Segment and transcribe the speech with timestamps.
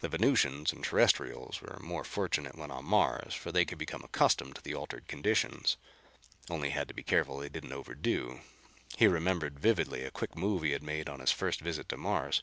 [0.00, 4.56] The Venusians and Terrestrials were more fortunate when on Mars, for they could become accustomed
[4.56, 5.76] to the altered conditions.
[6.50, 8.40] Only had to be careful they didn't overdo.
[8.96, 12.42] He remembered vividly a quick move he had made on his first visit to Mars.